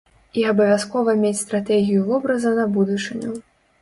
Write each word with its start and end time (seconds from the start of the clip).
І 0.39 0.43
абавязкова 0.51 1.15
мець 1.19 1.43
стратэгію 1.45 2.01
вобраза 2.09 2.55
на 2.61 2.65
будучыню. 2.79 3.29